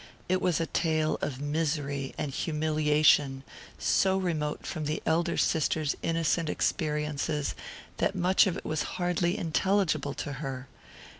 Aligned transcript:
It 0.27 0.41
was 0.41 0.59
a 0.59 0.65
tale 0.65 1.19
of 1.21 1.39
misery 1.39 2.15
and 2.17 2.31
humiliation 2.31 3.43
so 3.77 4.17
remote 4.17 4.65
from 4.65 4.85
the 4.85 4.99
elder 5.05 5.37
sister's 5.37 5.95
innocent 6.01 6.49
experiences 6.49 7.53
that 7.97 8.15
much 8.15 8.47
of 8.47 8.57
it 8.57 8.65
was 8.65 8.81
hardly 8.97 9.37
intelligible 9.37 10.15
to 10.15 10.33
her. 10.41 10.67